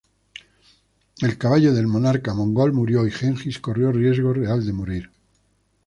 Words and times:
El 1.21 1.37
caballo 1.37 1.75
del 1.75 1.85
monarca 1.85 2.33
mongol 2.33 2.73
murió 2.73 3.05
y 3.05 3.11
Gengis 3.11 3.59
corrió 3.59 3.91
riesgo 3.91 4.33
real 4.33 4.65
de 4.65 4.73
morir. 4.73 5.11